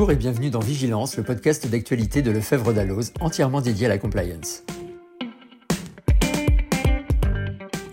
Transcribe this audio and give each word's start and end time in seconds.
Bonjour 0.00 0.12
et 0.12 0.16
bienvenue 0.16 0.48
dans 0.48 0.60
Vigilance, 0.60 1.18
le 1.18 1.22
podcast 1.22 1.66
d'actualité 1.66 2.22
de 2.22 2.30
Lefebvre 2.30 2.72
d'Alloz, 2.72 3.12
entièrement 3.20 3.60
dédié 3.60 3.84
à 3.84 3.90
la 3.90 3.98
compliance. 3.98 4.64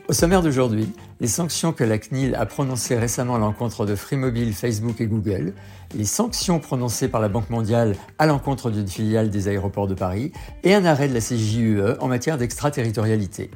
Au 0.08 0.14
sommaire 0.14 0.42
d'aujourd'hui, 0.42 0.90
les 1.20 1.28
sanctions 1.28 1.74
que 1.74 1.84
la 1.84 1.98
CNIL 1.98 2.34
a 2.36 2.46
prononcées 2.46 2.96
récemment 2.96 3.36
à 3.36 3.40
l'encontre 3.40 3.86
de 3.86 3.94
Freemobile, 3.94 4.54
Facebook 4.54 5.02
et 5.02 5.08
Google, 5.08 5.54
les 5.96 6.06
sanctions 6.06 6.62
prononcées 6.62 7.10
par 7.10 7.20
la 7.20 7.28
Banque 7.28 7.50
mondiale 7.50 7.98
à 8.20 8.26
l'encontre 8.26 8.72
d'une 8.72 8.88
filiale 8.88 9.30
des 9.30 9.50
aéroports 9.50 9.88
de 9.88 9.94
Paris 9.94 10.32
et 10.64 10.74
un 10.74 10.86
arrêt 10.86 11.10
de 11.10 11.14
la 11.14 11.20
CJUE 11.20 12.00
en 12.00 12.08
matière 12.08 12.38
d'extraterritorialité. 12.38 13.52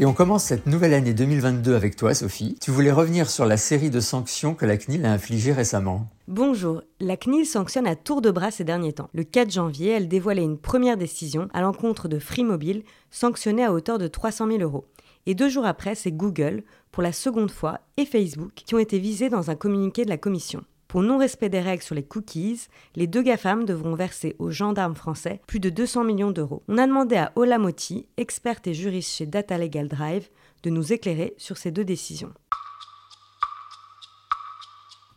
Et 0.00 0.06
on 0.06 0.12
commence 0.12 0.44
cette 0.44 0.66
nouvelle 0.66 0.94
année 0.94 1.12
2022 1.12 1.74
avec 1.74 1.96
toi, 1.96 2.14
Sophie. 2.14 2.56
Tu 2.60 2.70
voulais 2.70 2.92
revenir 2.92 3.28
sur 3.28 3.46
la 3.46 3.56
série 3.56 3.90
de 3.90 3.98
sanctions 3.98 4.54
que 4.54 4.64
la 4.64 4.76
CNIL 4.76 5.04
a 5.04 5.10
infligées 5.10 5.52
récemment. 5.52 6.08
Bonjour, 6.28 6.82
la 7.00 7.16
CNIL 7.16 7.44
sanctionne 7.44 7.88
à 7.88 7.96
tour 7.96 8.22
de 8.22 8.30
bras 8.30 8.52
ces 8.52 8.62
derniers 8.62 8.92
temps. 8.92 9.10
Le 9.12 9.24
4 9.24 9.50
janvier, 9.50 9.90
elle 9.90 10.06
dévoilait 10.06 10.44
une 10.44 10.56
première 10.56 10.98
décision 10.98 11.48
à 11.52 11.62
l'encontre 11.62 12.06
de 12.06 12.20
Free 12.20 12.44
Mobile, 12.44 12.84
sanctionnée 13.10 13.64
à 13.64 13.72
hauteur 13.72 13.98
de 13.98 14.06
300 14.06 14.46
000 14.46 14.60
euros. 14.60 14.84
Et 15.26 15.34
deux 15.34 15.48
jours 15.48 15.66
après, 15.66 15.96
c'est 15.96 16.12
Google, 16.12 16.62
pour 16.92 17.02
la 17.02 17.12
seconde 17.12 17.50
fois, 17.50 17.80
et 17.96 18.04
Facebook 18.04 18.52
qui 18.54 18.76
ont 18.76 18.78
été 18.78 19.00
visés 19.00 19.30
dans 19.30 19.50
un 19.50 19.56
communiqué 19.56 20.04
de 20.04 20.10
la 20.10 20.16
Commission. 20.16 20.62
Pour 20.88 21.02
non-respect 21.02 21.50
des 21.50 21.60
règles 21.60 21.82
sur 21.82 21.94
les 21.94 22.02
cookies, 22.02 22.62
les 22.96 23.06
deux 23.06 23.20
GAFAM 23.20 23.66
devront 23.66 23.94
verser 23.94 24.34
aux 24.38 24.50
gendarmes 24.50 24.94
français 24.94 25.42
plus 25.46 25.60
de 25.60 25.68
200 25.68 26.02
millions 26.02 26.30
d'euros. 26.30 26.62
On 26.66 26.78
a 26.78 26.86
demandé 26.86 27.16
à 27.16 27.30
Ola 27.36 27.58
Moti, 27.58 28.08
experte 28.16 28.66
et 28.66 28.72
juriste 28.72 29.14
chez 29.14 29.26
Data 29.26 29.58
Legal 29.58 29.88
Drive, 29.88 30.30
de 30.62 30.70
nous 30.70 30.94
éclairer 30.94 31.34
sur 31.36 31.58
ces 31.58 31.72
deux 31.72 31.84
décisions. 31.84 32.32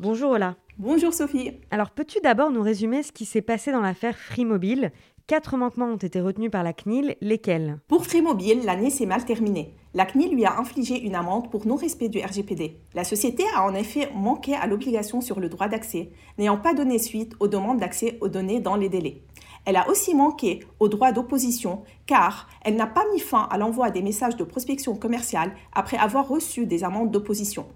Bonjour 0.02 0.31
Ola. 0.31 0.58
Bonjour 0.77 1.14
Sophie. 1.14 1.53
Alors 1.72 1.92
peux-tu 1.92 2.19
d'abord 2.19 2.52
nous 2.52 2.64
résumer 2.64 3.02
ce 3.02 3.14
qui 3.14 3.23
s'est 3.23 3.42
passé 3.42 3.72
dans 3.72 3.80
l'affaire 3.80 4.17
Free 4.17 4.44
Mobile 4.44 4.92
Quatre 5.31 5.55
manquements 5.55 5.85
ont 5.85 5.95
été 5.95 6.19
retenus 6.19 6.51
par 6.51 6.61
la 6.61 6.73
CNIL, 6.73 7.15
lesquels? 7.21 7.79
Pour 7.87 8.03
Free 8.03 8.21
Mobile, 8.21 8.65
l'année 8.65 8.89
s'est 8.89 9.05
mal 9.05 9.23
terminée. 9.23 9.73
La 9.93 10.05
CNIL 10.05 10.35
lui 10.35 10.43
a 10.43 10.59
infligé 10.59 10.99
une 10.99 11.15
amende 11.15 11.49
pour 11.49 11.65
non-respect 11.65 12.09
du 12.09 12.19
RGPD. 12.19 12.81
La 12.95 13.05
société 13.05 13.45
a 13.55 13.63
en 13.63 13.73
effet 13.73 14.09
manqué 14.13 14.55
à 14.55 14.67
l'obligation 14.67 15.21
sur 15.21 15.39
le 15.39 15.47
droit 15.47 15.69
d'accès, 15.69 16.09
n'ayant 16.37 16.57
pas 16.57 16.73
donné 16.73 16.99
suite 16.99 17.33
aux 17.39 17.47
demandes 17.47 17.79
d'accès 17.79 18.17
aux 18.19 18.27
données 18.27 18.59
dans 18.59 18.75
les 18.75 18.89
délais. 18.89 19.21
Elle 19.63 19.77
a 19.77 19.87
aussi 19.87 20.13
manqué 20.15 20.65
au 20.81 20.89
droit 20.89 21.13
d'opposition 21.13 21.83
car 22.07 22.49
elle 22.65 22.75
n'a 22.75 22.87
pas 22.87 23.05
mis 23.13 23.21
fin 23.21 23.47
à 23.49 23.57
l'envoi 23.57 23.89
des 23.89 24.02
messages 24.02 24.35
de 24.35 24.43
prospection 24.43 24.97
commerciale 24.97 25.53
après 25.71 25.95
avoir 25.95 26.27
reçu 26.27 26.65
des 26.65 26.83
amendes 26.83 27.09
d'opposition. 27.09 27.67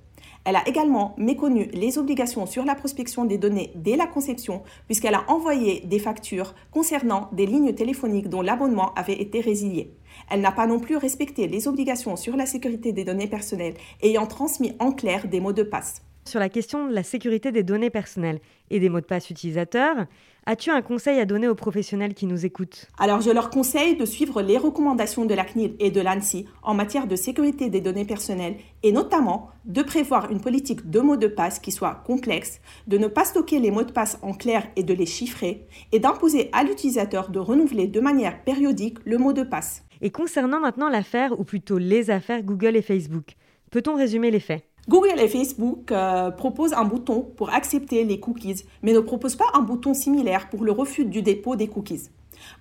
Elle 0.46 0.56
a 0.56 0.68
également 0.68 1.16
méconnu 1.18 1.70
les 1.74 1.98
obligations 1.98 2.46
sur 2.46 2.66
la 2.66 2.76
prospection 2.76 3.26
des 3.26 3.40
données 3.40 3.72
dès 3.76 3.96
la 3.96 4.06
conception, 4.06 4.62
puisqu'elle 4.86 5.16
a 5.16 5.26
envoyé 5.28 5.82
des 5.82 5.98
factures 5.98 6.54
concernant 6.72 7.30
des 7.34 7.48
lignes 7.48 7.74
téléphoniques 7.74 8.30
dont 8.30 8.44
l'abonnement 8.44 8.94
avait 8.94 9.20
été 9.20 9.42
résilié. 9.42 9.92
Elle 10.30 10.42
n'a 10.42 10.52
pas 10.52 10.68
non 10.68 10.80
plus 10.80 10.98
respecté 10.98 11.48
les 11.48 11.68
obligations 11.68 12.16
sur 12.16 12.38
la 12.38 12.46
sécurité 12.46 12.94
des 12.94 13.04
données 13.04 13.28
personnelles, 13.28 13.74
ayant 14.04 14.28
transmis 14.28 14.74
en 14.80 14.92
clair 14.92 15.28
des 15.28 15.40
mots 15.40 15.52
de 15.52 15.64
passe. 15.64 16.04
Sur 16.28 16.40
la 16.40 16.50
question 16.50 16.88
de 16.88 16.94
la 16.94 17.04
sécurité 17.04 17.52
des 17.52 17.64
données 17.64 17.90
personnelles 17.90 18.40
et 18.70 18.80
des 18.80 18.90
mots 18.90 19.00
de 19.00 19.06
passe 19.06 19.30
utilisateurs, 19.30 20.08
As-tu 20.48 20.70
un 20.70 20.84
conseil 20.84 21.20
à 21.20 21.26
donner 21.26 21.48
aux 21.48 21.56
professionnels 21.56 22.14
qui 22.14 22.28
nous 22.28 22.46
écoutent? 22.46 22.88
Alors, 23.00 23.20
je 23.20 23.32
leur 23.32 23.50
conseille 23.50 23.98
de 23.98 24.06
suivre 24.06 24.44
les 24.44 24.60
recommandations 24.60 25.26
de 25.26 25.34
la 25.34 25.44
CNIL 25.44 25.74
et 25.80 25.90
de 25.90 26.00
l'ANSI 26.02 26.46
en 26.62 26.76
matière 26.76 27.08
de 27.08 27.16
sécurité 27.16 27.72
des 27.72 27.82
données 27.82 28.06
personnelles 28.06 28.58
et 28.84 28.92
notamment 28.92 29.50
de 29.66 29.82
prévoir 29.82 30.30
une 30.30 30.42
politique 30.42 30.88
de 30.88 31.00
mots 31.00 31.18
de 31.18 31.26
passe 31.26 31.58
qui 31.58 31.72
soit 31.72 32.04
complexe, 32.06 32.62
de 32.86 33.00
ne 33.00 33.08
pas 33.08 33.26
stocker 33.26 33.58
les 33.58 33.72
mots 33.72 33.86
de 33.86 33.92
passe 33.92 34.20
en 34.22 34.34
clair 34.34 34.68
et 34.76 34.84
de 34.84 34.94
les 34.94 35.08
chiffrer 35.08 35.66
et 35.92 35.98
d'imposer 35.98 36.52
à 36.54 36.64
l'utilisateur 36.64 37.30
de 37.30 37.40
renouveler 37.40 37.88
de 37.88 38.00
manière 38.00 38.44
périodique 38.44 39.00
le 39.04 39.18
mot 39.18 39.34
de 39.34 39.42
passe. 39.42 39.84
Et 40.02 40.12
concernant 40.12 40.60
maintenant 40.60 40.90
l'affaire, 40.90 41.40
ou 41.40 41.44
plutôt 41.44 41.80
les 41.80 42.12
affaires 42.12 42.44
Google 42.44 42.76
et 42.76 42.84
Facebook, 42.84 43.34
peut-on 43.72 43.96
résumer 43.96 44.30
les 44.30 44.40
faits? 44.40 44.64
Google 44.88 45.20
et 45.20 45.28
Facebook 45.28 45.92
euh, 45.92 46.30
proposent 46.30 46.74
un 46.74 46.86
bouton 46.86 47.22
pour 47.36 47.52
accepter 47.52 48.04
les 48.04 48.20
cookies, 48.20 48.66
mais 48.84 48.94
ne 48.94 49.00
proposent 49.00 49.36
pas 49.36 49.50
un 49.56 49.62
bouton 49.62 49.96
similaire 49.96 50.48
pour 50.50 50.64
le 50.64 50.72
refus 50.72 51.06
du 51.06 51.24
dépôt 51.24 51.56
des 51.56 51.68
cookies. 51.68 52.10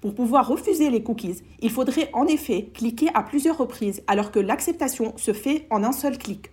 Pour 0.01 0.15
pouvoir 0.15 0.49
refuser 0.49 0.89
les 0.89 1.03
cookies, 1.03 1.43
il 1.61 1.71
faudrait 1.71 2.09
en 2.15 2.27
effet 2.27 2.71
cliquer 2.73 3.09
à 3.13 3.23
plusieurs 3.23 3.59
reprises 3.59 4.03
alors 4.07 4.31
que 4.31 4.39
l'acceptation 4.39 5.13
se 5.17 5.34
fait 5.34 5.67
en 5.69 5.84
un 5.84 5.93
seul 5.93 6.17
clic. 6.17 6.51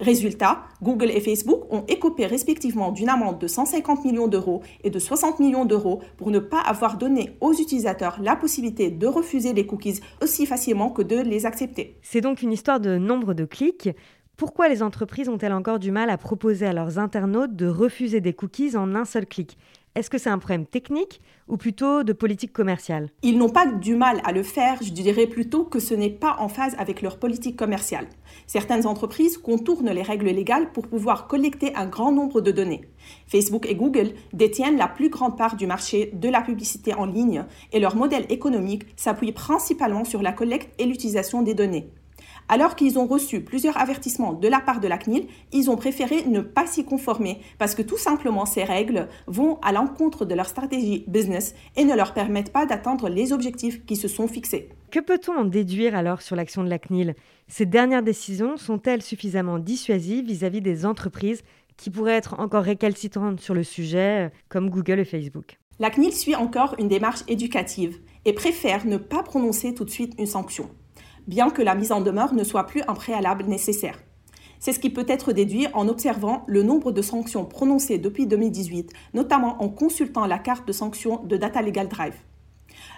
Résultat, 0.00 0.62
Google 0.82 1.10
et 1.10 1.20
Facebook 1.20 1.72
ont 1.72 1.84
écopé 1.88 2.26
respectivement 2.26 2.92
d'une 2.92 3.08
amende 3.08 3.40
de 3.40 3.46
150 3.46 4.04
millions 4.04 4.28
d'euros 4.28 4.62
et 4.84 4.90
de 4.90 4.98
60 4.98 5.40
millions 5.40 5.64
d'euros 5.64 6.00
pour 6.16 6.30
ne 6.30 6.38
pas 6.38 6.60
avoir 6.60 6.98
donné 6.98 7.36
aux 7.40 7.52
utilisateurs 7.52 8.18
la 8.22 8.36
possibilité 8.36 8.90
de 8.90 9.06
refuser 9.06 9.52
les 9.52 9.66
cookies 9.66 10.00
aussi 10.22 10.46
facilement 10.46 10.90
que 10.90 11.02
de 11.02 11.16
les 11.16 11.46
accepter. 11.46 11.98
C'est 12.02 12.20
donc 12.20 12.42
une 12.42 12.52
histoire 12.52 12.80
de 12.80 12.96
nombre 12.98 13.34
de 13.34 13.44
clics. 13.44 13.90
Pourquoi 14.38 14.68
les 14.68 14.84
entreprises 14.84 15.28
ont-elles 15.28 15.52
encore 15.52 15.80
du 15.80 15.90
mal 15.90 16.10
à 16.10 16.16
proposer 16.16 16.64
à 16.64 16.72
leurs 16.72 17.00
internautes 17.00 17.56
de 17.56 17.66
refuser 17.66 18.20
des 18.20 18.34
cookies 18.34 18.76
en 18.76 18.94
un 18.94 19.04
seul 19.04 19.26
clic? 19.26 19.58
Est-ce 19.96 20.10
que 20.10 20.16
c'est 20.16 20.30
un 20.30 20.38
problème 20.38 20.64
technique 20.64 21.20
ou 21.48 21.56
plutôt 21.56 22.04
de 22.04 22.12
politique 22.12 22.52
commerciale? 22.52 23.10
Ils 23.24 23.36
n'ont 23.36 23.48
pas 23.48 23.66
du 23.66 23.96
mal 23.96 24.20
à 24.22 24.30
le 24.30 24.44
faire, 24.44 24.80
je 24.80 24.92
dirais 24.92 25.26
plutôt 25.26 25.64
que 25.64 25.80
ce 25.80 25.92
n'est 25.92 26.08
pas 26.08 26.36
en 26.38 26.48
phase 26.48 26.76
avec 26.78 27.02
leur 27.02 27.18
politique 27.18 27.56
commerciale. 27.56 28.06
Certaines 28.46 28.86
entreprises 28.86 29.38
contournent 29.38 29.90
les 29.90 30.02
règles 30.02 30.28
légales 30.28 30.70
pour 30.70 30.86
pouvoir 30.86 31.26
collecter 31.26 31.74
un 31.74 31.86
grand 31.86 32.12
nombre 32.12 32.40
de 32.40 32.52
données. 32.52 32.82
Facebook 33.26 33.66
et 33.66 33.74
Google 33.74 34.12
détiennent 34.32 34.78
la 34.78 34.86
plus 34.86 35.08
grande 35.08 35.36
part 35.36 35.56
du 35.56 35.66
marché 35.66 36.12
de 36.14 36.28
la 36.28 36.42
publicité 36.42 36.94
en 36.94 37.06
ligne 37.06 37.44
et 37.72 37.80
leur 37.80 37.96
modèle 37.96 38.26
économique 38.28 38.84
s'appuie 38.94 39.32
principalement 39.32 40.04
sur 40.04 40.22
la 40.22 40.32
collecte 40.32 40.72
et 40.78 40.86
l'utilisation 40.86 41.42
des 41.42 41.54
données. 41.54 41.90
Alors 42.50 42.76
qu'ils 42.76 42.98
ont 42.98 43.06
reçu 43.06 43.42
plusieurs 43.42 43.76
avertissements 43.76 44.32
de 44.32 44.48
la 44.48 44.60
part 44.60 44.80
de 44.80 44.88
la 44.88 44.96
CNIL, 44.96 45.26
ils 45.52 45.68
ont 45.68 45.76
préféré 45.76 46.24
ne 46.24 46.40
pas 46.40 46.66
s'y 46.66 46.82
conformer 46.82 47.40
parce 47.58 47.74
que 47.74 47.82
tout 47.82 47.98
simplement 47.98 48.46
ces 48.46 48.64
règles 48.64 49.08
vont 49.26 49.58
à 49.60 49.70
l'encontre 49.70 50.24
de 50.24 50.34
leur 50.34 50.48
stratégie 50.48 51.04
business 51.08 51.54
et 51.76 51.84
ne 51.84 51.94
leur 51.94 52.14
permettent 52.14 52.52
pas 52.52 52.64
d'atteindre 52.64 53.10
les 53.10 53.34
objectifs 53.34 53.84
qui 53.84 53.96
se 53.96 54.08
sont 54.08 54.28
fixés. 54.28 54.70
Que 54.90 55.00
peut-on 55.00 55.36
en 55.36 55.44
déduire 55.44 55.94
alors 55.94 56.22
sur 56.22 56.36
l'action 56.36 56.64
de 56.64 56.70
la 56.70 56.78
CNIL? 56.78 57.14
Ces 57.48 57.66
dernières 57.66 58.02
décisions 58.02 58.56
sont-elles 58.56 59.02
suffisamment 59.02 59.58
dissuasives 59.58 60.24
vis-à-vis 60.24 60.62
des 60.62 60.86
entreprises 60.86 61.42
qui 61.76 61.90
pourraient 61.90 62.14
être 62.14 62.40
encore 62.40 62.64
récalcitrantes 62.64 63.40
sur 63.40 63.52
le 63.52 63.62
sujet, 63.62 64.32
comme 64.48 64.70
Google 64.70 65.00
et 65.00 65.04
Facebook? 65.04 65.58
La 65.78 65.90
CNIL 65.90 66.14
suit 66.14 66.34
encore 66.34 66.74
une 66.78 66.88
démarche 66.88 67.22
éducative 67.28 67.98
et 68.24 68.32
préfère 68.32 68.86
ne 68.86 68.96
pas 68.96 69.22
prononcer 69.22 69.74
tout 69.74 69.84
de 69.84 69.90
suite 69.90 70.14
une 70.18 70.26
sanction 70.26 70.70
bien 71.28 71.50
que 71.50 71.62
la 71.62 71.76
mise 71.76 71.92
en 71.92 72.00
demeure 72.00 72.34
ne 72.34 72.42
soit 72.42 72.66
plus 72.66 72.82
un 72.88 72.94
préalable 72.94 73.44
nécessaire. 73.44 73.98
C'est 74.58 74.72
ce 74.72 74.80
qui 74.80 74.90
peut 74.90 75.06
être 75.06 75.32
déduit 75.32 75.68
en 75.74 75.86
observant 75.86 76.42
le 76.48 76.64
nombre 76.64 76.90
de 76.90 77.02
sanctions 77.02 77.44
prononcées 77.44 77.98
depuis 77.98 78.26
2018, 78.26 78.92
notamment 79.14 79.62
en 79.62 79.68
consultant 79.68 80.26
la 80.26 80.38
carte 80.38 80.66
de 80.66 80.72
sanctions 80.72 81.22
de 81.24 81.36
Data 81.36 81.62
Legal 81.62 81.86
Drive. 81.86 82.16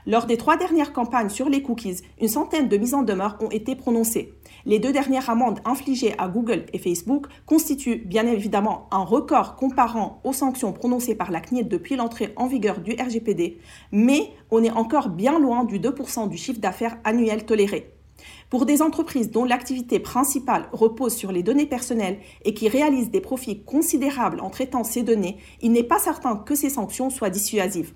Lors 0.06 0.26
des 0.26 0.36
trois 0.36 0.56
dernières 0.56 0.92
campagnes 0.92 1.28
sur 1.28 1.48
les 1.48 1.62
cookies, 1.62 2.02
une 2.20 2.28
centaine 2.28 2.68
de 2.68 2.76
mises 2.76 2.94
en 2.94 3.02
demeure 3.02 3.36
ont 3.40 3.50
été 3.50 3.74
prononcées. 3.74 4.34
Les 4.64 4.78
deux 4.78 4.92
dernières 4.92 5.28
amendes 5.28 5.60
infligées 5.64 6.14
à 6.18 6.28
Google 6.28 6.64
et 6.72 6.78
Facebook 6.78 7.26
constituent 7.46 8.02
bien 8.06 8.26
évidemment 8.26 8.88
un 8.90 9.04
record 9.04 9.56
comparant 9.56 10.20
aux 10.24 10.32
sanctions 10.32 10.72
prononcées 10.72 11.14
par 11.14 11.30
la 11.30 11.40
CNIL 11.40 11.68
depuis 11.68 11.96
l'entrée 11.96 12.32
en 12.36 12.46
vigueur 12.46 12.80
du 12.80 12.92
RGPD, 12.92 13.58
mais 13.92 14.30
on 14.50 14.62
est 14.62 14.70
encore 14.70 15.10
bien 15.10 15.38
loin 15.38 15.64
du 15.64 15.78
2% 15.78 16.28
du 16.28 16.36
chiffre 16.36 16.60
d'affaires 16.60 16.98
annuel 17.04 17.44
toléré. 17.44 17.99
Pour 18.48 18.66
des 18.66 18.82
entreprises 18.82 19.30
dont 19.30 19.44
l'activité 19.44 20.00
principale 20.00 20.68
repose 20.72 21.14
sur 21.14 21.32
les 21.32 21.42
données 21.42 21.66
personnelles 21.66 22.18
et 22.44 22.54
qui 22.54 22.68
réalisent 22.68 23.10
des 23.10 23.20
profits 23.20 23.62
considérables 23.62 24.40
en 24.40 24.50
traitant 24.50 24.84
ces 24.84 25.02
données, 25.02 25.38
il 25.62 25.72
n'est 25.72 25.84
pas 25.84 25.98
certain 25.98 26.36
que 26.36 26.54
ces 26.54 26.70
sanctions 26.70 27.10
soient 27.10 27.30
dissuasives. 27.30 27.92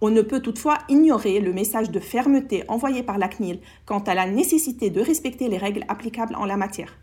On 0.00 0.10
ne 0.10 0.22
peut 0.22 0.40
toutefois 0.40 0.78
ignorer 0.88 1.38
le 1.38 1.52
message 1.52 1.90
de 1.90 2.00
fermeté 2.00 2.64
envoyé 2.68 3.02
par 3.04 3.18
la 3.18 3.28
CNIL 3.28 3.60
quant 3.86 4.00
à 4.00 4.14
la 4.14 4.26
nécessité 4.26 4.90
de 4.90 5.00
respecter 5.00 5.48
les 5.48 5.58
règles 5.58 5.84
applicables 5.88 6.34
en 6.34 6.44
la 6.44 6.56
matière. 6.56 6.98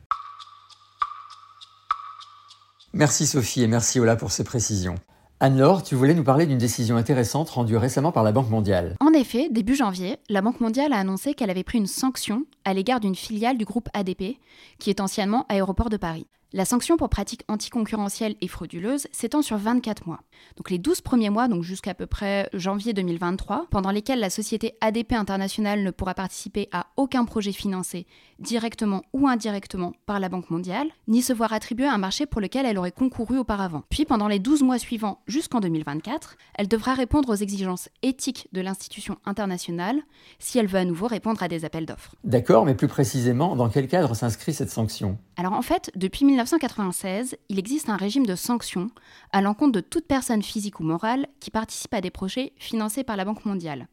Merci 2.92 3.28
Sophie 3.28 3.64
et 3.64 3.68
merci 3.68 4.00
Ola 4.00 4.16
pour 4.16 4.32
ces 4.32 4.44
précisions. 4.44 4.96
Anne-Laure, 5.42 5.84
tu 5.84 5.96
voulais 5.96 6.14
nous 6.14 6.26
parler 6.26 6.46
d'une 6.46 6.58
décision 6.58 6.98
intéressante 6.98 7.50
rendue 7.50 7.78
récemment 7.78 8.12
par 8.12 8.26
la 8.26 8.34
Banque 8.34 8.50
mondiale. 8.50 8.98
En 9.00 9.14
effet, 9.14 9.48
début 9.50 9.74
janvier, 9.74 10.18
la 10.28 10.42
Banque 10.42 10.60
mondiale 10.60 10.92
a 10.92 10.98
annoncé 10.98 11.34
qu'elle 11.34 11.50
avait 11.50 11.64
pris 11.64 11.78
une 11.78 11.88
sanction 11.88 12.44
à 12.66 12.74
l'égard 12.74 13.00
d'une 13.00 13.16
filiale 13.16 13.58
du 13.58 13.64
groupe 13.64 13.88
ADP, 13.94 14.38
qui 14.80 14.90
est 14.90 15.00
anciennement 15.00 15.46
Aéroport 15.48 15.90
de 15.90 15.96
Paris. 15.96 16.28
La 16.52 16.66
sanction 16.66 16.98
pour 16.98 17.10
pratique 17.10 17.44
anticoncurrentielle 17.48 18.36
et 18.42 18.48
frauduleuse 18.48 19.06
s'étend 19.12 19.44
sur 19.44 19.58
24 19.58 20.08
mois. 20.08 20.22
Donc 20.58 20.72
les 20.72 20.80
12 20.80 21.02
premiers 21.02 21.30
mois, 21.30 21.48
donc 21.48 21.62
jusqu'à 21.62 21.94
peu 21.94 22.08
près 22.08 22.50
janvier 22.54 22.92
2023, 22.94 23.68
pendant 23.70 23.92
lesquels 23.92 24.20
la 24.20 24.32
société 24.32 24.74
ADP 24.82 25.14
International 25.14 25.84
ne 25.84 25.92
pourra 25.92 26.16
participer 26.16 26.68
à 26.72 26.88
aucun 26.98 27.26
projet 27.26 27.52
financé 27.52 28.08
directement 28.40 29.04
ou 29.14 29.28
indirectement 29.28 29.94
par 30.08 30.20
la 30.20 30.28
Banque 30.28 30.50
mondiale, 30.50 30.88
ni 31.08 31.22
se 31.22 31.34
voir 31.34 31.54
attribuer 31.54 31.86
un 31.86 32.00
marché 32.00 32.26
pour 32.26 32.42
lequel 32.42 32.66
elle 32.66 32.80
aurait 32.80 32.92
concouru 32.92 33.38
auparavant. 33.38 33.84
Puis 33.92 34.06
pendant 34.06 34.28
les 34.28 34.40
12 34.40 34.64
mois 34.64 34.80
suivants 34.80 35.22
jusqu'en 35.28 35.60
2024, 35.60 36.36
elle 36.56 36.68
devra 36.68 36.96
répondre 36.96 37.30
aux 37.30 37.36
exigences 37.36 37.90
éthiques 38.02 38.48
de 38.54 38.62
l'institution 38.62 39.18
internationale 39.24 40.02
si 40.40 40.58
elle 40.58 40.66
veut 40.66 40.80
à 40.80 40.86
nouveau 40.86 41.06
répondre 41.06 41.44
à 41.44 41.48
des 41.48 41.64
appels 41.64 41.86
d'offres. 41.86 42.16
D'accord, 42.24 42.66
mais 42.66 42.74
plus 42.74 42.88
précisément, 42.88 43.56
dans 43.56 43.70
quel 43.70 43.88
cadre 43.88 44.16
s'inscrit 44.16 44.56
cette 44.56 44.72
sanction? 44.72 45.20
Alors 45.38 45.54
en 45.54 45.62
fait, 45.62 45.92
depuis 45.96 46.26
1996, 46.40 47.36
il 47.50 47.60
existe 47.60 47.90
un 47.90 47.98
régime 47.98 48.26
de 48.26 48.36
sanctions 48.36 48.92
à 49.34 49.42
l'encontre 49.42 49.74
de 49.74 49.82
toute 49.82 50.08
personne 50.08 50.42
physique 50.42 50.80
ou 50.80 50.84
morale 50.84 51.28
qui 51.42 51.52
participe 51.52 51.94
à 51.94 52.00
des 52.00 52.12
projets 52.12 52.54
financés 52.56 53.04
par 53.04 53.18
la 53.18 53.26
Banque 53.26 53.44
mondiale 53.44 53.90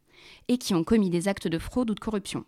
et 0.47 0.57
qui 0.57 0.73
ont 0.73 0.85
commis 0.85 1.11
des 1.11 1.27
actes 1.27 1.49
de 1.49 1.59
fraude 1.59 1.91
ou 1.91 1.95
de 1.95 2.01
corruption. 2.01 2.45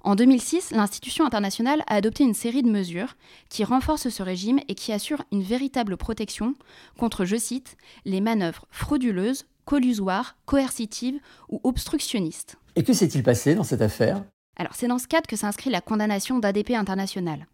En 0.00 0.16
2006, 0.16 0.72
l'institution 0.72 1.24
internationale 1.24 1.84
a 1.86 1.94
adopté 1.94 2.24
une 2.24 2.34
série 2.34 2.64
de 2.64 2.70
mesures 2.70 3.14
qui 3.48 3.62
renforcent 3.62 4.08
ce 4.08 4.22
régime 4.24 4.58
et 4.66 4.74
qui 4.74 4.92
assurent 4.92 5.22
une 5.30 5.44
véritable 5.44 5.96
protection 5.96 6.56
contre, 6.98 7.24
je 7.24 7.36
cite, 7.36 7.76
les 8.04 8.20
manœuvres 8.20 8.66
frauduleuses, 8.72 9.46
collusoires, 9.66 10.36
coercitives 10.46 11.20
ou 11.48 11.60
obstructionnistes. 11.62 12.56
Et 12.74 12.82
que 12.82 12.92
s'est-il 12.92 13.22
passé 13.22 13.54
dans 13.54 13.62
cette 13.62 13.82
affaire? 13.82 14.24
Alors 14.56 14.74
c'est 14.74 14.88
dans 14.88 14.98
ce 14.98 15.06
cadre 15.06 15.28
que 15.28 15.36
s'inscrit 15.36 15.70
la 15.70 15.80
condamnation 15.80 16.40
d'ADP 16.40 16.70
International. 16.70 17.46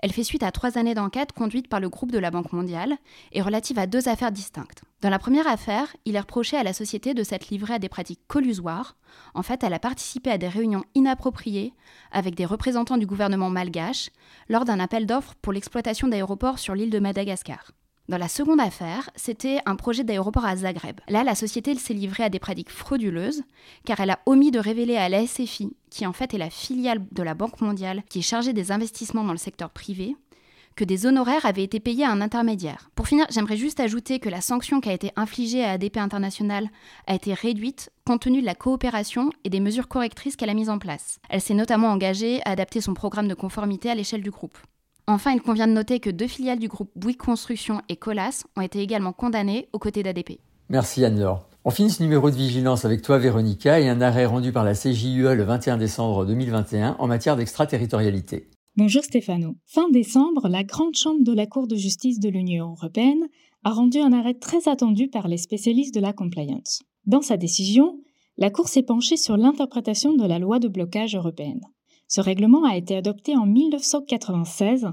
Elle 0.00 0.12
fait 0.12 0.24
suite 0.24 0.42
à 0.42 0.52
trois 0.52 0.78
années 0.78 0.94
d'enquête 0.94 1.32
conduites 1.32 1.68
par 1.68 1.80
le 1.80 1.88
groupe 1.88 2.12
de 2.12 2.18
la 2.18 2.30
Banque 2.30 2.52
mondiale 2.52 2.96
et 3.32 3.42
relative 3.42 3.78
à 3.78 3.86
deux 3.86 4.08
affaires 4.08 4.32
distinctes. 4.32 4.82
Dans 5.00 5.10
la 5.10 5.18
première 5.18 5.46
affaire, 5.46 5.94
il 6.04 6.16
est 6.16 6.20
reproché 6.20 6.56
à 6.56 6.62
la 6.62 6.72
société 6.72 7.14
de 7.14 7.22
s'être 7.22 7.50
livrée 7.50 7.74
à 7.74 7.78
des 7.78 7.88
pratiques 7.88 8.26
collusoires. 8.26 8.96
En 9.34 9.42
fait, 9.42 9.62
elle 9.62 9.74
a 9.74 9.78
participé 9.78 10.30
à 10.30 10.38
des 10.38 10.48
réunions 10.48 10.84
inappropriées 10.94 11.74
avec 12.10 12.34
des 12.34 12.46
représentants 12.46 12.98
du 12.98 13.06
gouvernement 13.06 13.50
malgache 13.50 14.10
lors 14.48 14.64
d'un 14.64 14.80
appel 14.80 15.06
d'offres 15.06 15.34
pour 15.42 15.52
l'exploitation 15.52 16.08
d'aéroports 16.08 16.58
sur 16.58 16.74
l'île 16.74 16.90
de 16.90 16.98
Madagascar. 16.98 17.72
Dans 18.06 18.18
la 18.18 18.28
seconde 18.28 18.60
affaire, 18.60 19.08
c'était 19.16 19.60
un 19.64 19.76
projet 19.76 20.04
d'aéroport 20.04 20.44
à 20.44 20.56
Zagreb. 20.56 21.00
Là, 21.08 21.24
la 21.24 21.34
société 21.34 21.74
s'est 21.74 21.94
livrée 21.94 22.24
à 22.24 22.28
des 22.28 22.38
pratiques 22.38 22.70
frauduleuses, 22.70 23.44
car 23.86 23.98
elle 23.98 24.10
a 24.10 24.18
omis 24.26 24.50
de 24.50 24.58
révéler 24.58 24.96
à 24.96 25.08
la 25.08 25.26
SFI, 25.26 25.74
qui 25.88 26.06
en 26.06 26.12
fait 26.12 26.34
est 26.34 26.38
la 26.38 26.50
filiale 26.50 27.02
de 27.12 27.22
la 27.22 27.32
Banque 27.32 27.62
mondiale 27.62 28.02
qui 28.10 28.18
est 28.18 28.22
chargée 28.22 28.52
des 28.52 28.72
investissements 28.72 29.24
dans 29.24 29.32
le 29.32 29.38
secteur 29.38 29.70
privé, 29.70 30.16
que 30.76 30.84
des 30.84 31.06
honoraires 31.06 31.46
avaient 31.46 31.64
été 31.64 31.80
payés 31.80 32.04
à 32.04 32.10
un 32.10 32.20
intermédiaire. 32.20 32.90
Pour 32.94 33.08
finir, 33.08 33.24
j'aimerais 33.30 33.56
juste 33.56 33.80
ajouter 33.80 34.18
que 34.18 34.28
la 34.28 34.42
sanction 34.42 34.82
qui 34.82 34.90
a 34.90 34.92
été 34.92 35.10
infligée 35.16 35.64
à 35.64 35.70
ADP 35.70 35.96
International 35.96 36.68
a 37.06 37.14
été 37.14 37.32
réduite 37.32 37.90
compte 38.04 38.20
tenu 38.20 38.42
de 38.42 38.46
la 38.46 38.54
coopération 38.54 39.30
et 39.44 39.50
des 39.50 39.60
mesures 39.60 39.88
correctrices 39.88 40.36
qu'elle 40.36 40.50
a 40.50 40.54
mises 40.54 40.68
en 40.68 40.78
place. 40.78 41.20
Elle 41.30 41.40
s'est 41.40 41.54
notamment 41.54 41.88
engagée 41.88 42.42
à 42.44 42.50
adapter 42.50 42.82
son 42.82 42.92
programme 42.92 43.28
de 43.28 43.34
conformité 43.34 43.88
à 43.88 43.94
l'échelle 43.94 44.22
du 44.22 44.30
groupe. 44.30 44.58
Enfin, 45.06 45.32
il 45.32 45.42
convient 45.42 45.66
de 45.66 45.72
noter 45.72 46.00
que 46.00 46.08
deux 46.08 46.26
filiales 46.26 46.58
du 46.58 46.68
groupe 46.68 46.90
Bouygues 46.96 47.18
Construction 47.18 47.82
et 47.90 47.96
Colas 47.96 48.44
ont 48.56 48.62
été 48.62 48.80
également 48.80 49.12
condamnées 49.12 49.68
aux 49.74 49.78
côtés 49.78 50.02
d'ADP. 50.02 50.40
Merci 50.70 51.04
Anne-Laure. 51.04 51.46
On 51.66 51.70
finit 51.70 51.90
ce 51.90 52.02
numéro 52.02 52.30
de 52.30 52.36
vigilance 52.36 52.86
avec 52.86 53.02
toi 53.02 53.18
Véronica 53.18 53.80
et 53.80 53.88
un 53.88 54.00
arrêt 54.00 54.24
rendu 54.24 54.50
par 54.50 54.64
la 54.64 54.74
CJUE 54.74 55.34
le 55.34 55.42
21 55.42 55.76
décembre 55.76 56.24
2021 56.24 56.96
en 56.98 57.06
matière 57.06 57.36
d'extraterritorialité. 57.36 58.48
Bonjour 58.76 59.04
Stéphano. 59.04 59.56
Fin 59.66 59.90
décembre, 59.90 60.48
la 60.48 60.64
Grande 60.64 60.94
Chambre 60.94 61.22
de 61.22 61.32
la 61.32 61.46
Cour 61.46 61.66
de 61.66 61.76
justice 61.76 62.18
de 62.18 62.30
l'Union 62.30 62.70
européenne 62.70 63.28
a 63.62 63.70
rendu 63.70 63.98
un 63.98 64.12
arrêt 64.12 64.34
très 64.34 64.68
attendu 64.68 65.08
par 65.08 65.28
les 65.28 65.38
spécialistes 65.38 65.94
de 65.94 66.00
la 66.00 66.12
compliance. 66.12 66.82
Dans 67.06 67.22
sa 67.22 67.36
décision, 67.36 67.98
la 68.36 68.50
Cour 68.50 68.68
s'est 68.68 68.82
penchée 68.82 69.16
sur 69.16 69.36
l'interprétation 69.36 70.14
de 70.14 70.26
la 70.26 70.38
loi 70.38 70.58
de 70.58 70.68
blocage 70.68 71.14
européenne. 71.14 71.60
Ce 72.06 72.20
règlement 72.20 72.64
a 72.64 72.76
été 72.76 72.96
adopté 72.96 73.36
en 73.36 73.46
1996 73.46 74.88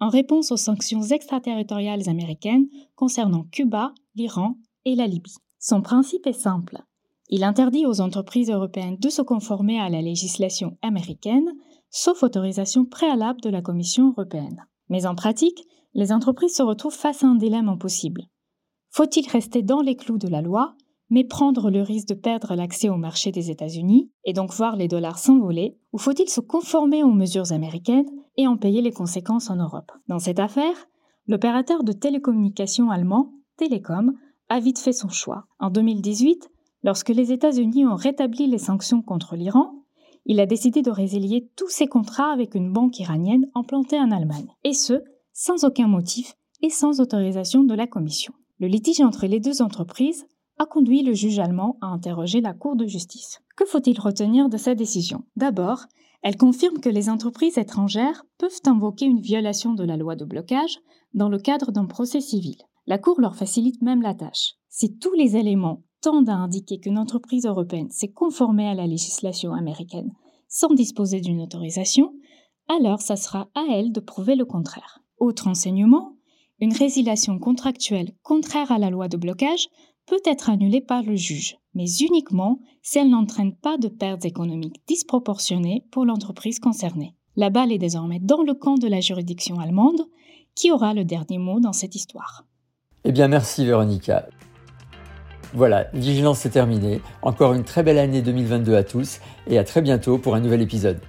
en 0.00 0.08
réponse 0.08 0.52
aux 0.52 0.56
sanctions 0.56 1.02
extraterritoriales 1.02 2.08
américaines 2.08 2.66
concernant 2.94 3.44
Cuba, 3.52 3.92
l'Iran 4.14 4.56
et 4.84 4.94
la 4.94 5.06
Libye. 5.06 5.36
Son 5.58 5.82
principe 5.82 6.26
est 6.26 6.32
simple. 6.32 6.82
Il 7.30 7.44
interdit 7.44 7.86
aux 7.86 8.00
entreprises 8.00 8.50
européennes 8.50 8.98
de 8.98 9.08
se 9.08 9.22
conformer 9.22 9.80
à 9.80 9.88
la 9.88 10.02
législation 10.02 10.76
américaine, 10.82 11.50
sauf 11.90 12.22
autorisation 12.22 12.84
préalable 12.84 13.40
de 13.40 13.50
la 13.50 13.62
Commission 13.62 14.10
européenne. 14.10 14.66
Mais 14.88 15.06
en 15.06 15.14
pratique, 15.14 15.64
les 15.94 16.12
entreprises 16.12 16.56
se 16.56 16.62
retrouvent 16.62 16.92
face 16.92 17.24
à 17.24 17.28
un 17.28 17.36
dilemme 17.36 17.68
impossible. 17.68 18.24
Faut-il 18.90 19.28
rester 19.28 19.62
dans 19.62 19.80
les 19.80 19.96
clous 19.96 20.18
de 20.18 20.28
la 20.28 20.42
loi 20.42 20.76
mais 21.14 21.22
prendre 21.22 21.70
le 21.70 21.80
risque 21.80 22.08
de 22.08 22.14
perdre 22.14 22.56
l'accès 22.56 22.88
au 22.88 22.96
marché 22.96 23.30
des 23.30 23.48
États-Unis 23.48 24.10
et 24.24 24.32
donc 24.32 24.52
voir 24.52 24.74
les 24.74 24.88
dollars 24.88 25.20
s'envoler, 25.20 25.78
ou 25.92 25.98
faut-il 25.98 26.28
se 26.28 26.40
conformer 26.40 27.04
aux 27.04 27.12
mesures 27.12 27.52
américaines 27.52 28.10
et 28.36 28.48
en 28.48 28.56
payer 28.56 28.82
les 28.82 28.90
conséquences 28.90 29.48
en 29.48 29.54
Europe? 29.54 29.92
Dans 30.08 30.18
cette 30.18 30.40
affaire, 30.40 30.74
l'opérateur 31.28 31.84
de 31.84 31.92
télécommunications 31.92 32.90
allemand, 32.90 33.32
Telecom, 33.56 34.14
a 34.48 34.58
vite 34.58 34.80
fait 34.80 34.92
son 34.92 35.08
choix. 35.08 35.44
En 35.60 35.70
2018, 35.70 36.50
lorsque 36.82 37.10
les 37.10 37.30
États-Unis 37.30 37.86
ont 37.86 37.94
rétabli 37.94 38.48
les 38.48 38.58
sanctions 38.58 39.00
contre 39.00 39.36
l'Iran, 39.36 39.72
il 40.26 40.40
a 40.40 40.46
décidé 40.46 40.82
de 40.82 40.90
résilier 40.90 41.48
tous 41.54 41.68
ses 41.68 41.86
contrats 41.86 42.32
avec 42.32 42.56
une 42.56 42.72
banque 42.72 42.98
iranienne 42.98 43.46
implantée 43.54 44.00
en 44.00 44.10
Allemagne, 44.10 44.52
et 44.64 44.72
ce, 44.72 44.94
sans 45.32 45.62
aucun 45.62 45.86
motif 45.86 46.34
et 46.60 46.70
sans 46.70 47.00
autorisation 47.00 47.62
de 47.62 47.74
la 47.74 47.86
Commission. 47.86 48.34
Le 48.58 48.66
litige 48.66 49.00
entre 49.00 49.26
les 49.26 49.38
deux 49.38 49.62
entreprises 49.62 50.26
conduit 50.66 51.02
le 51.02 51.14
juge 51.14 51.38
allemand 51.38 51.78
à 51.80 51.86
interroger 51.86 52.40
la 52.40 52.54
Cour 52.54 52.76
de 52.76 52.86
justice. 52.86 53.40
Que 53.56 53.64
faut-il 53.64 53.98
retenir 54.00 54.48
de 54.48 54.56
sa 54.56 54.74
décision? 54.74 55.22
D'abord, 55.36 55.86
elle 56.22 56.36
confirme 56.36 56.80
que 56.80 56.88
les 56.88 57.08
entreprises 57.08 57.58
étrangères 57.58 58.24
peuvent 58.38 58.60
invoquer 58.66 59.04
une 59.04 59.20
violation 59.20 59.74
de 59.74 59.84
la 59.84 59.96
loi 59.96 60.16
de 60.16 60.24
blocage 60.24 60.78
dans 61.12 61.28
le 61.28 61.38
cadre 61.38 61.70
d'un 61.70 61.86
procès 61.86 62.20
civil. 62.20 62.56
La 62.86 62.98
Cour 62.98 63.20
leur 63.20 63.36
facilite 63.36 63.82
même 63.82 64.02
la 64.02 64.14
tâche. 64.14 64.54
Si 64.68 64.96
tous 64.98 65.12
les 65.14 65.36
éléments 65.36 65.82
tendent 66.00 66.28
à 66.28 66.34
indiquer 66.34 66.78
qu'une 66.78 66.98
entreprise 66.98 67.46
européenne 67.46 67.90
s'est 67.90 68.12
conformée 68.12 68.68
à 68.68 68.74
la 68.74 68.86
législation 68.86 69.54
américaine 69.54 70.12
sans 70.48 70.72
disposer 70.72 71.20
d'une 71.20 71.40
autorisation, 71.40 72.12
alors 72.68 73.00
ça 73.00 73.16
sera 73.16 73.48
à 73.54 73.64
elle 73.70 73.92
de 73.92 74.00
prouver 74.00 74.36
le 74.36 74.44
contraire. 74.44 75.00
Autre 75.18 75.48
enseignement, 75.48 76.16
une 76.60 76.72
résiliation 76.72 77.38
contractuelle 77.38 78.14
contraire 78.22 78.70
à 78.70 78.78
la 78.78 78.90
loi 78.90 79.08
de 79.08 79.16
blocage 79.16 79.68
peut 80.06 80.20
être 80.24 80.50
annulée 80.50 80.80
par 80.80 81.02
le 81.02 81.16
juge, 81.16 81.56
mais 81.74 81.90
uniquement 82.00 82.60
si 82.82 82.98
elle 82.98 83.10
n'entraîne 83.10 83.54
pas 83.54 83.78
de 83.78 83.88
pertes 83.88 84.24
économiques 84.24 84.82
disproportionnées 84.86 85.84
pour 85.90 86.04
l'entreprise 86.04 86.58
concernée. 86.58 87.14
La 87.36 87.50
balle 87.50 87.72
est 87.72 87.78
désormais 87.78 88.20
dans 88.20 88.42
le 88.42 88.54
camp 88.54 88.76
de 88.76 88.86
la 88.86 89.00
juridiction 89.00 89.58
allemande, 89.58 90.02
qui 90.54 90.70
aura 90.70 90.94
le 90.94 91.04
dernier 91.04 91.38
mot 91.38 91.58
dans 91.58 91.72
cette 91.72 91.94
histoire? 91.94 92.44
Eh 93.04 93.12
bien, 93.12 93.28
merci 93.28 93.66
Véronica. 93.66 94.28
Voilà, 95.52 95.88
Vigilance 95.94 96.46
est 96.46 96.50
terminée. 96.50 97.00
Encore 97.22 97.54
une 97.54 97.64
très 97.64 97.82
belle 97.82 97.98
année 97.98 98.22
2022 98.22 98.74
à 98.74 98.82
tous 98.82 99.20
et 99.46 99.58
à 99.58 99.64
très 99.64 99.82
bientôt 99.82 100.18
pour 100.18 100.34
un 100.34 100.40
nouvel 100.40 100.62
épisode. 100.62 101.00